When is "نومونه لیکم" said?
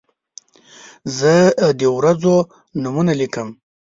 2.81-3.47